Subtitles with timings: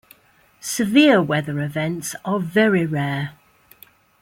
[0.59, 3.33] Severe weather events are very rare.